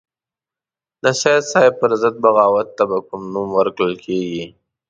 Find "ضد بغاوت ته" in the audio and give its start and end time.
2.01-2.83